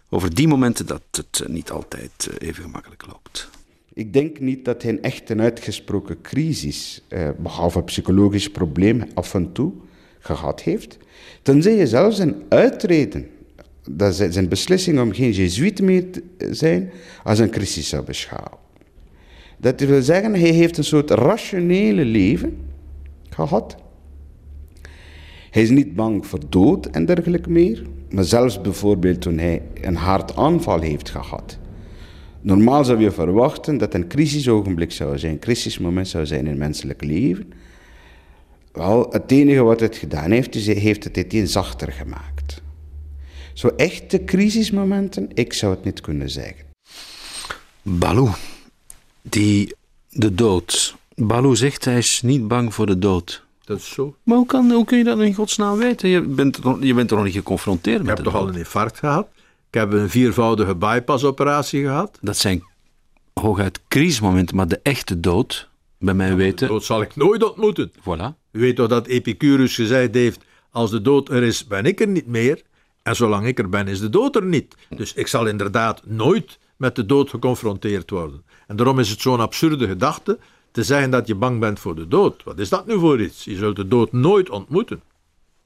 [0.08, 3.50] Over die momenten dat het eh, niet altijd eh, even gemakkelijk loopt.
[3.92, 9.02] Ik denk niet dat hij een echt een uitgesproken crisis, eh, behalve een psychologisch probleem,
[9.14, 9.72] af en toe
[10.18, 10.98] gehad heeft.
[11.42, 13.30] Tenzij je zelfs een uitreden,
[13.90, 16.90] dat zijn zijn beslissing om geen jezuïet meer te zijn,
[17.22, 18.63] als een crisis zou beschouwen.
[19.64, 22.56] Dat wil zeggen, hij heeft een soort rationele leven
[23.30, 23.76] gehad.
[25.50, 27.82] Hij is niet bang voor dood en dergelijke meer.
[28.10, 31.58] Maar zelfs bijvoorbeeld toen hij een hartaanval heeft gehad.
[32.40, 36.58] Normaal zou je verwachten dat een crisisogenblik zou zijn, een crisismoment zou zijn in het
[36.58, 37.52] menselijk leven.
[38.72, 42.62] Wel, het enige wat het gedaan heeft, is hij heeft het meteen zachter gemaakt.
[43.52, 46.64] Zo echte crisismomenten, ik zou het niet kunnen zeggen.
[47.82, 48.30] Baloo.
[49.28, 49.74] Die,
[50.10, 50.94] de dood.
[51.14, 53.44] Baloo zegt hij is niet bang voor de dood.
[53.64, 54.16] Dat is zo.
[54.22, 56.08] Maar hoe, kan, hoe kun je dat in godsnaam weten?
[56.08, 58.34] Je bent, er nog- je bent er nog niet geconfronteerd Ik met heb de toch
[58.34, 58.54] al dood.
[58.54, 59.28] een infarct gehad.
[59.68, 62.18] Ik heb een viervoudige bypassoperatie gehad.
[62.20, 62.62] Dat zijn
[63.34, 66.68] hooguit crisismomenten, maar de echte dood, bij mij weten...
[66.68, 67.92] Dat zal ik nooit ontmoeten.
[68.00, 68.36] Voilà.
[68.52, 72.08] U weet toch dat Epicurus gezegd heeft: als de dood er is, ben ik er
[72.08, 72.62] niet meer.
[73.02, 74.74] En zolang ik er ben, is de dood er niet.
[74.96, 78.44] Dus ik zal inderdaad nooit met de dood geconfronteerd worden.
[78.66, 80.38] En daarom is het zo'n absurde gedachte
[80.70, 82.42] te zeggen dat je bang bent voor de dood.
[82.44, 83.44] Wat is dat nu voor iets?
[83.44, 85.02] Je zult de dood nooit ontmoeten.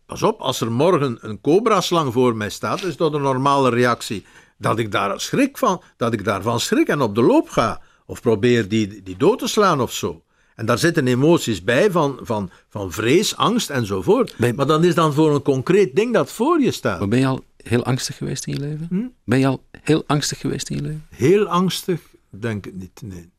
[0.07, 4.25] Pas op, als er morgen een cobra-slang voor mij staat, is dat een normale reactie.
[4.59, 7.81] Dat ik daar schrik van, dat ik daarvan schrik en op de loop ga.
[8.07, 10.23] Of probeer die, die dood te slaan of zo.
[10.55, 14.39] En daar zitten emoties bij van, van, van vrees, angst enzovoort.
[14.57, 16.99] Maar dan is dan voor een concreet ding dat voor je staat.
[16.99, 18.87] Maar ben je al heel angstig geweest in je leven?
[18.89, 19.07] Hm?
[19.25, 21.07] Ben je al heel angstig geweest in je leven?
[21.09, 23.31] Heel angstig, denk ik niet, nee.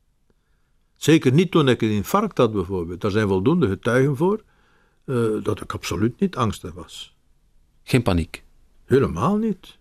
[0.96, 3.02] Zeker niet toen ik een infarct had bijvoorbeeld.
[3.02, 4.44] Daar zijn voldoende getuigen voor
[5.06, 7.18] eh, dat ik absoluut niet angstig was.
[7.84, 8.44] Geen paniek.
[8.86, 9.78] Helemaal niet.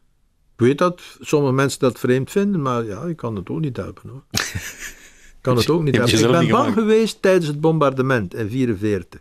[0.55, 3.77] Ik weet dat sommige mensen dat vreemd vinden, maar ja, ik kan het ook niet
[3.77, 4.25] helpen hoor.
[4.31, 6.19] Ik kan het ook niet helpen.
[6.19, 9.21] Ik ben bang geweest tijdens het bombardement in 1944.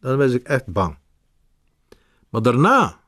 [0.00, 0.96] Dan was ik echt bang.
[2.28, 3.00] Maar daarna,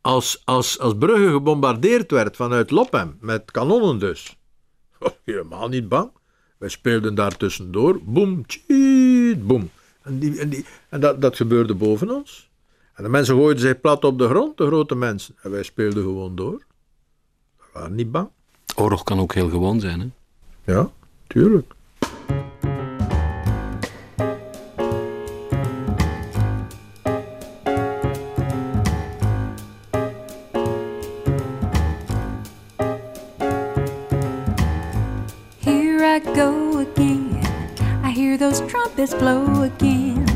[0.00, 4.36] als, als, als Brugge gebombardeerd werd vanuit Lopem, met kanonnen dus,
[5.24, 6.10] helemaal niet bang.
[6.58, 9.70] Wij speelden daar tussendoor, boem, tjiet, boem.
[10.02, 12.50] En, die, en, die, en dat, dat gebeurde boven ons.
[12.94, 15.36] En de mensen gooiden zich plat op de grond, de grote mensen.
[15.42, 16.64] En wij speelden gewoon door.
[17.56, 18.28] We waren niet bang.
[18.76, 20.08] Oorlog kan ook heel gewoon zijn, hè?
[20.72, 20.90] Ja,
[21.26, 21.74] tuurlijk.
[39.00, 40.26] Trumpets blow again.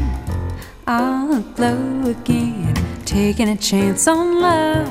[0.86, 4.88] I'll blow again, taking a chance on love.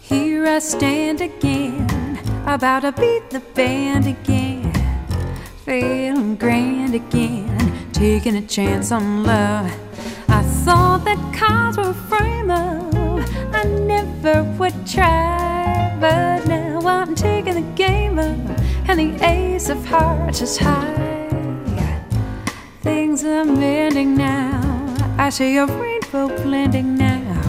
[0.00, 4.72] Here I stand again, about to beat the band again.
[5.64, 9.70] feeling grand again, taking a chance on love.
[10.28, 17.14] I thought that cards were a frame up, I never would try, but now I'm
[17.14, 18.58] taking the game up,
[18.88, 21.09] and the ace of hearts is high.
[22.82, 24.94] Things are mending now.
[25.18, 27.42] I see a rainbow blending now.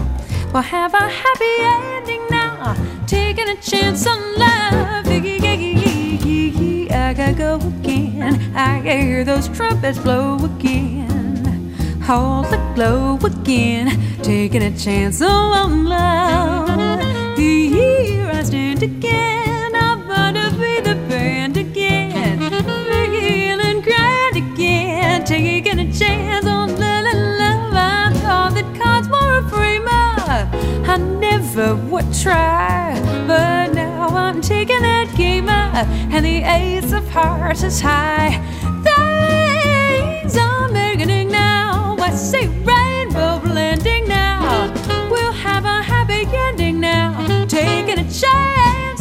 [0.52, 2.76] We'll have a happy ending now.
[3.06, 4.92] Taking a chance on love.
[7.12, 8.56] I gotta go again.
[8.56, 11.74] I can hear those trumpets blow again.
[12.06, 14.18] Hold the glow again.
[14.22, 17.36] Taking a chance on love.
[17.36, 19.31] Here I stand again.
[31.54, 32.98] Never would try.
[33.26, 35.86] But now I'm taking that game up.
[36.12, 38.40] And the ace of hearts is high.
[38.82, 41.96] Things are beginning now.
[41.98, 44.72] I say rainbow blending now.
[45.10, 47.46] We'll have a happy ending now.
[47.46, 48.91] Taking a chance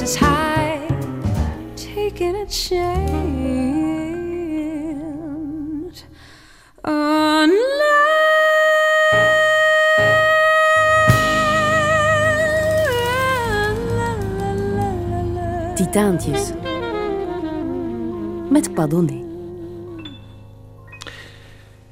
[0.00, 0.86] is high.
[1.74, 2.82] Taking a chance
[6.84, 8.12] on love.
[15.74, 16.52] Titaantjes.
[18.50, 19.24] Met Padonné.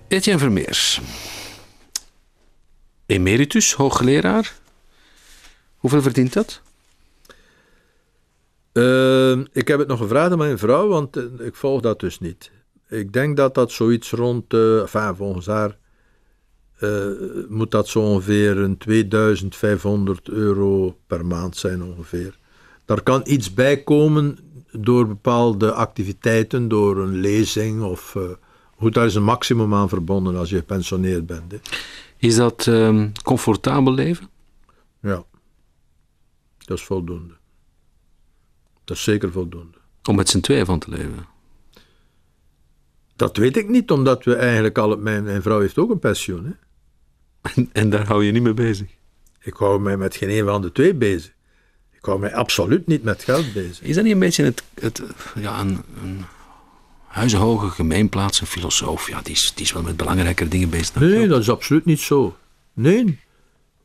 [0.09, 1.01] Etienne Vermeers.
[3.07, 4.53] Emeritus, hoogleraar.
[5.77, 6.61] Hoeveel verdient dat?
[8.73, 12.19] Eh, ik heb het nog gevraagd aan mijn vrouw, want eh, ik volg dat dus
[12.19, 12.51] niet.
[12.89, 15.79] Ik denk dat dat zoiets rond, eh enfin, volgens haar
[16.79, 17.07] eh,
[17.49, 22.39] moet dat zo ongeveer een 2500 euro per maand zijn ongeveer.
[22.85, 24.39] Daar kan iets bij komen
[24.73, 28.17] door bepaalde activiteiten, door een lezing of...
[28.77, 31.53] goed, daar is een maximum aan verbonden als je gepensioneerd bent.
[31.53, 31.59] Hè.
[32.17, 34.29] Is dat ehm, comfortabel leven?
[35.01, 35.25] Ja,
[36.59, 37.40] dat is voldoende.
[38.91, 39.79] Dat is zeker voldoende.
[40.09, 41.27] Om met z'n tweeën van te leven?
[43.17, 44.97] Dat weet ik niet, omdat we eigenlijk al...
[44.97, 46.45] Mijn, mijn vrouw heeft ook een pensioen.
[46.45, 46.51] Hè?
[47.55, 48.89] En, en daar hou je niet mee bezig?
[49.41, 51.33] Ik hou mij met geen een van de twee bezig.
[51.91, 53.81] Ik hou mij absoluut niet met geld bezig.
[53.83, 55.03] Is dat niet een beetje het, het,
[55.35, 56.25] ja, een, een
[57.07, 59.09] huizenhoge gemeenplaats, een filosoof?
[59.09, 60.91] Ja, die is, die is wel met belangrijkere dingen bezig.
[60.93, 61.29] dan Nee, geld.
[61.29, 62.37] dat is absoluut niet zo.
[62.73, 63.19] Nee.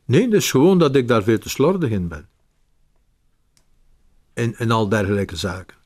[0.04, 2.28] Nee, dat is gewoon dat ik daar veel te slordig in ben.
[4.36, 5.76] En, en al dergelijke zaken.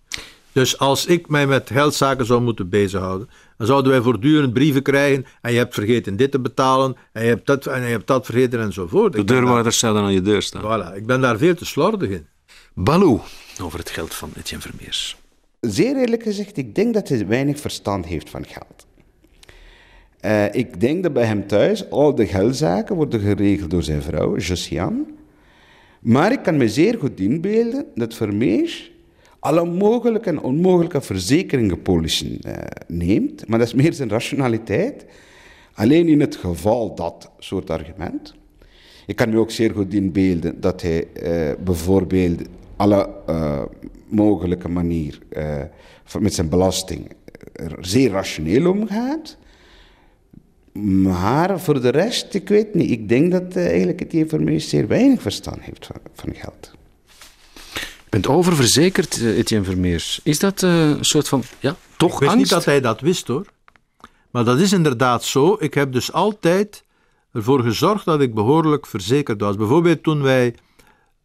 [0.52, 5.26] Dus als ik mij met geldzaken zou moeten bezighouden, dan zouden wij voortdurend brieven krijgen
[5.40, 8.24] en je hebt vergeten dit te betalen en je hebt dat, en je hebt dat
[8.24, 9.12] vergeten enzovoort.
[9.12, 10.62] De deurwaarders zouden aan je deur staan.
[10.62, 12.26] Voilà, ik ben daar veel te slordig in.
[12.74, 13.20] Baloo,
[13.62, 15.16] over het geld van Etienne Vermeers.
[15.60, 18.86] Zeer eerlijk gezegd, ik denk dat hij weinig verstand heeft van geld.
[20.20, 24.36] Eh, ik denk dat bij hem thuis al de geldzaken worden geregeld door zijn vrouw,
[24.36, 25.04] Josiane.
[26.00, 28.92] Maar ik kan me zeer goed inbeelden dat Vermeers
[29.38, 32.54] alle mogelijke en onmogelijke verzekeringenpolissen eh,
[32.86, 33.48] neemt.
[33.48, 35.04] Maar dat is meer zijn rationaliteit.
[35.74, 38.34] Alleen in het geval dat soort argument.
[39.06, 42.40] Ik kan me ook zeer goed inbeelden dat hij eh, bijvoorbeeld
[42.76, 43.62] alle eh,
[44.08, 45.62] mogelijke manier eh,
[46.04, 47.10] van- met zijn belasting
[47.52, 49.36] er zeer rationeel omgaat.
[50.72, 52.90] Maar voor de rest, ik weet niet.
[52.90, 56.70] Ik denk dat eh, eigenlijk het Vermeers zeer weinig verstand heeft van, van geld.
[58.10, 60.20] Je bent oververzekerd, eh, Etienne Vermeers.
[60.22, 62.36] Is dat eh, een soort van, ja, toch Ik wist angst?
[62.36, 63.46] niet dat hij dat wist hoor.
[64.30, 65.56] Maar dat is inderdaad zo.
[65.58, 66.84] Ik heb dus altijd
[67.32, 69.56] ervoor gezorgd dat ik behoorlijk verzekerd was.
[69.56, 70.54] Bijvoorbeeld toen wij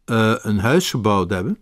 [0.04, 1.58] eh, een huis gebouwd hebben.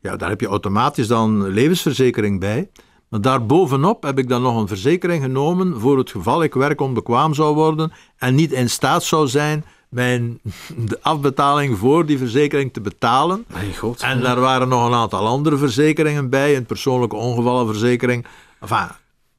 [0.00, 2.70] Ja, daar heb je automatisch dan levensverzekering bij.
[3.12, 7.54] Maar daarbovenop heb ik dan nog een verzekering genomen voor het geval ik werkonbekwaam zou
[7.54, 10.38] worden en niet in staat zou zijn mijn
[10.90, 13.44] de afbetaling voor die verzekering te betalen.
[13.52, 14.00] Mijn god.
[14.02, 18.26] En daar waren nog een aantal andere verzekeringen bij, een persoonlijke ongevallenverzekering.
[18.60, 18.88] Enfin,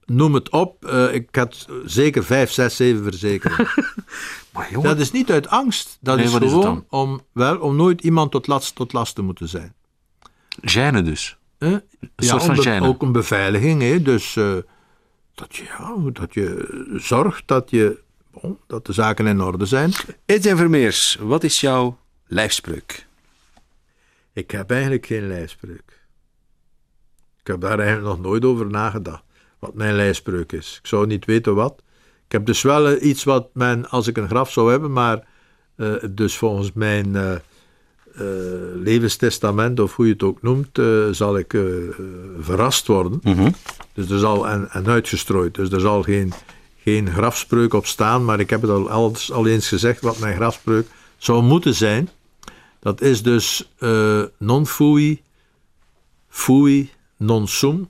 [0.06, 0.86] noem het op.
[0.86, 3.68] eh, ik had zeker vijf, zes, zeven verzekeringen.
[4.54, 5.98] Maar jongen, dat is niet uit angst.
[6.02, 9.48] Dat Nee, is gewoon om, wel, om nooit iemand tot last, tot last te moeten
[9.50, 9.74] zijn.
[10.62, 11.38] gêne dus.
[11.64, 11.82] Een
[12.16, 13.82] Ja, soort van ook een beveiliging.
[13.82, 14.02] Hè?
[14.02, 14.56] Dus eh,
[15.36, 18.00] dat, je, ja, dat je zorgt dat, je,
[18.32, 19.92] bon, dat de zaken in orde zijn.
[20.26, 21.98] Etienne Vermeers, wat is jouw
[22.28, 23.06] lijfspreuk?
[24.34, 26.02] Ik heb eigenlijk geen lijfspreuk.
[27.40, 29.24] Ik heb daar eigenlijk nog nooit over nagedacht.
[29.60, 30.78] Wat mijn lijfspreuk is.
[30.82, 31.82] Ik zou niet weten wat.
[32.26, 35.28] Ik heb dus wel eh, iets wat men, als ik een graf zou hebben, maar
[35.76, 37.36] eh, dus volgens mijn eh,
[38.14, 38.24] eh,
[38.76, 41.62] levenstestament, of hoe je het ook noemt, eh, zal ik eh,
[42.40, 43.22] verrast worden.
[43.94, 45.56] Dus er zal, en, en uitgestrooid.
[45.56, 46.34] Dus er zal geen,
[46.78, 50.36] geen grafspreuk op staan, maar ik heb het al, al, al eens gezegd wat mijn
[50.36, 50.88] grafspreuk
[51.18, 52.10] zou moeten zijn.
[52.80, 53.70] Dat is dus
[54.38, 55.22] non fui,
[56.30, 57.88] fui, non sum,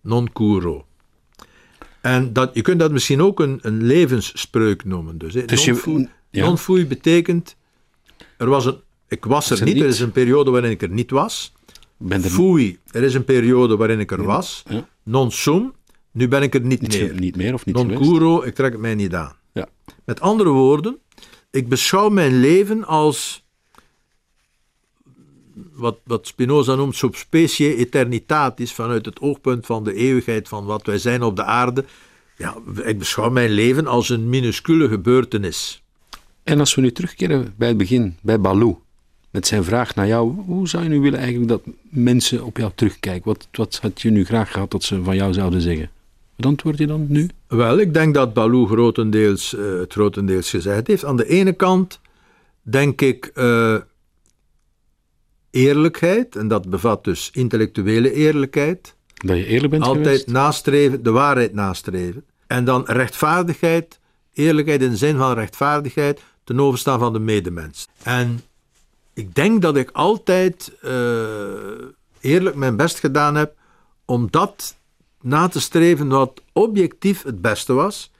[0.00, 0.86] non curo.
[2.00, 5.18] En dat, je kunt dat misschien ook een, een levensspreuk noemen.
[5.18, 5.32] Dus.
[5.32, 6.44] Dus non, je- fui, ja.
[6.44, 7.56] non fui betekent,
[8.36, 10.88] er was een, ik was er er niet, er is een periode waarin ik er
[10.88, 11.52] niet was.
[11.96, 14.62] Ben er Fui, er is een periode waarin ik er was.
[14.68, 14.88] ja.
[15.02, 15.72] Non sum,
[16.10, 17.20] nu ben ik er niet, niet, meer.
[17.20, 19.36] niet meer of niet non curo, ik trek het mij niet aan.
[19.52, 19.68] Ja.
[20.04, 20.98] Met andere woorden,
[21.50, 23.44] ik beschouw mijn leven als
[25.72, 30.98] wat, wat Spinoza noemt subspecie eternitatis, vanuit het oogpunt van de eeuwigheid van wat wij
[30.98, 31.84] zijn op de aarde.
[32.36, 35.82] Ja, ik beschouw mijn leven als een minuscule gebeurtenis.
[36.42, 38.82] En als we nu terugkeren bij het begin, bij Baloo,
[39.36, 42.72] met zijn vraag naar jou, hoe zou je nu willen eigenlijk dat mensen op jou
[42.74, 43.24] terugkijken?
[43.24, 45.90] Wat, wat had je nu graag gehad dat ze van jou zouden zeggen?
[46.36, 47.28] Wat antwoord je dan nu?
[47.46, 51.04] Wel, ik denk dat Baloo grotendeels, eh, het grotendeels gezegd heeft.
[51.04, 52.00] Aan de ene kant
[52.62, 53.76] denk ik eh,
[55.50, 58.94] eerlijkheid, en dat bevat dus intellectuele eerlijkheid.
[59.14, 60.26] Dat je eerlijk bent Altijd geweest?
[60.26, 62.24] nastreven, de waarheid nastreven.
[62.46, 64.00] En dan rechtvaardigheid,
[64.32, 67.88] eerlijkheid in de zin van rechtvaardigheid ten overstaan van de medemens.
[68.02, 68.40] En
[69.16, 70.90] ik denk dat ik altijd eh,
[72.20, 73.56] eerlijk mijn best gedaan heb
[74.04, 74.76] om dat
[75.20, 78.10] na te streven wat objectief het beste was.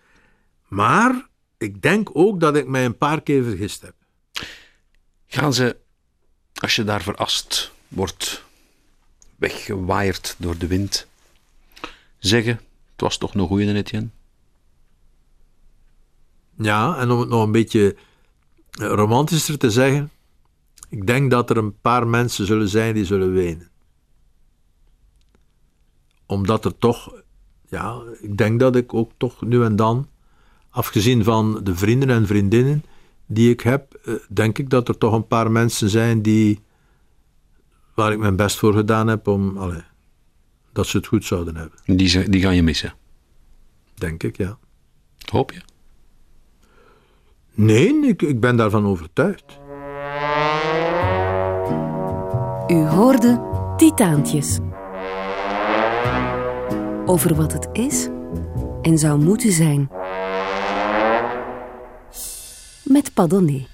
[0.68, 1.28] Maar
[1.58, 3.94] ik denk ook dat ik mij een paar keer vergist heb.
[5.26, 5.76] Gaan ze,
[6.54, 8.44] als je daar verast wordt,
[9.36, 11.06] weggewaaid door de wind,
[12.18, 12.60] zeggen,
[12.92, 14.08] het was toch een goeie Etienne?
[16.58, 17.96] Ja, en om het nog een beetje
[18.70, 20.10] eh, romantischer te zeggen,
[20.96, 23.68] ik denk dat er een paar mensen zullen zijn die zullen wenen.
[26.26, 27.22] Omdat er toch,
[27.68, 30.08] ja, ik denk dat ik ook toch nu en dan,
[30.70, 32.84] afgezien van de vrienden en vriendinnen
[33.26, 36.60] die ik heb, eh, denk ik dat er toch een paar mensen zijn die,
[37.94, 39.84] waar ik mijn best voor gedaan heb om, allee,
[40.72, 41.78] dat ze het goed zouden hebben.
[41.96, 42.94] Die, die gaan je missen.
[43.94, 44.58] Denk ik, ja.
[45.30, 45.60] Hoop je?
[47.54, 49.58] Nee, ik, ik ben daarvan overtuigd.
[52.96, 53.40] Hoorde
[53.76, 54.58] Titaantjes.
[57.06, 58.08] Over wat het is
[58.82, 59.90] en zou moeten zijn.
[62.82, 63.66] Met Padonné.